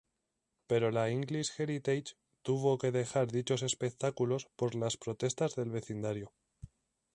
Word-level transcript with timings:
Pero 0.65 0.89
la 0.89 1.09
"English 1.11 1.51
Heritage" 1.59 2.15
tuvo 2.41 2.79
que 2.79 2.91
dejar 2.91 3.27
dichos 3.27 3.61
espectáculos 3.61 4.49
por 4.55 4.73
las 4.73 4.97
protestas 4.97 5.53
del 5.53 5.69
vecindario. 5.69 6.33